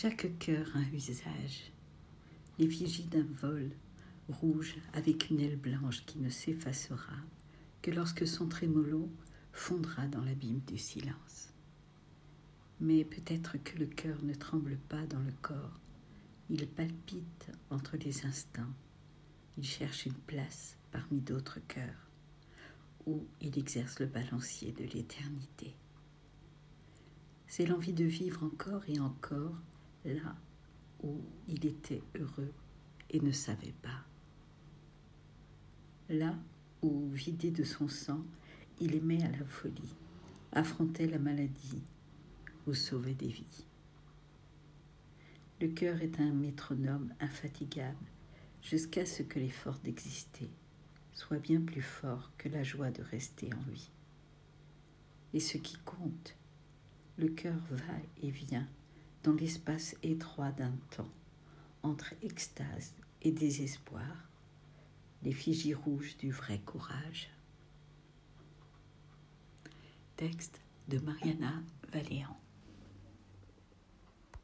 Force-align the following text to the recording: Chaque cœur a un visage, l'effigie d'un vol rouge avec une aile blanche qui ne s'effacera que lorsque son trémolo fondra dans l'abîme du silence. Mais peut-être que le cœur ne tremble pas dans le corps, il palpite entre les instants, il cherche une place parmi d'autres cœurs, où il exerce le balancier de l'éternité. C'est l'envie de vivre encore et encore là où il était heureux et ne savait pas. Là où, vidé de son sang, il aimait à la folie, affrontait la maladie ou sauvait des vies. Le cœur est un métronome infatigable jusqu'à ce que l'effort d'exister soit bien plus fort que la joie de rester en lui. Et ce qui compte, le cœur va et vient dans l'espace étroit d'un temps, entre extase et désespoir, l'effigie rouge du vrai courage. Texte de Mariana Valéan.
Chaque 0.00 0.38
cœur 0.38 0.66
a 0.74 0.78
un 0.78 0.82
visage, 0.82 1.72
l'effigie 2.58 3.04
d'un 3.04 3.26
vol 3.42 3.70
rouge 4.30 4.76
avec 4.94 5.28
une 5.28 5.40
aile 5.40 5.58
blanche 5.58 6.06
qui 6.06 6.18
ne 6.20 6.30
s'effacera 6.30 7.18
que 7.82 7.90
lorsque 7.90 8.26
son 8.26 8.48
trémolo 8.48 9.10
fondra 9.52 10.06
dans 10.06 10.22
l'abîme 10.24 10.60
du 10.60 10.78
silence. 10.78 11.52
Mais 12.80 13.04
peut-être 13.04 13.62
que 13.62 13.76
le 13.76 13.84
cœur 13.84 14.16
ne 14.22 14.32
tremble 14.32 14.78
pas 14.88 15.04
dans 15.04 15.20
le 15.20 15.34
corps, 15.42 15.78
il 16.48 16.66
palpite 16.66 17.52
entre 17.68 17.98
les 17.98 18.24
instants, 18.24 18.72
il 19.58 19.64
cherche 19.64 20.06
une 20.06 20.14
place 20.14 20.78
parmi 20.92 21.20
d'autres 21.20 21.60
cœurs, 21.68 22.08
où 23.04 23.26
il 23.42 23.58
exerce 23.58 24.00
le 24.00 24.06
balancier 24.06 24.72
de 24.72 24.84
l'éternité. 24.94 25.74
C'est 27.46 27.66
l'envie 27.66 27.92
de 27.92 28.06
vivre 28.06 28.44
encore 28.44 28.88
et 28.88 28.98
encore 28.98 29.60
là 30.04 30.36
où 31.02 31.20
il 31.48 31.64
était 31.66 32.02
heureux 32.18 32.52
et 33.10 33.20
ne 33.20 33.32
savait 33.32 33.74
pas. 33.82 34.04
Là 36.08 36.34
où, 36.82 37.08
vidé 37.10 37.50
de 37.50 37.64
son 37.64 37.88
sang, 37.88 38.22
il 38.80 38.94
aimait 38.94 39.22
à 39.22 39.30
la 39.30 39.44
folie, 39.44 39.94
affrontait 40.52 41.06
la 41.06 41.18
maladie 41.18 41.82
ou 42.66 42.74
sauvait 42.74 43.14
des 43.14 43.28
vies. 43.28 43.66
Le 45.60 45.68
cœur 45.68 46.00
est 46.00 46.20
un 46.20 46.32
métronome 46.32 47.12
infatigable 47.20 48.06
jusqu'à 48.62 49.04
ce 49.04 49.22
que 49.22 49.38
l'effort 49.38 49.78
d'exister 49.84 50.50
soit 51.12 51.38
bien 51.38 51.60
plus 51.60 51.82
fort 51.82 52.30
que 52.38 52.48
la 52.48 52.62
joie 52.62 52.90
de 52.90 53.02
rester 53.02 53.50
en 53.52 53.70
lui. 53.70 53.90
Et 55.34 55.40
ce 55.40 55.58
qui 55.58 55.76
compte, 55.84 56.34
le 57.18 57.28
cœur 57.28 57.60
va 57.70 57.94
et 58.22 58.30
vient 58.30 58.66
dans 59.22 59.32
l'espace 59.32 59.94
étroit 60.02 60.52
d'un 60.52 60.72
temps, 60.96 61.10
entre 61.82 62.14
extase 62.22 62.94
et 63.22 63.32
désespoir, 63.32 64.28
l'effigie 65.22 65.74
rouge 65.74 66.16
du 66.16 66.30
vrai 66.30 66.58
courage. 66.58 67.30
Texte 70.16 70.60
de 70.88 70.98
Mariana 70.98 71.62
Valéan. 71.92 72.36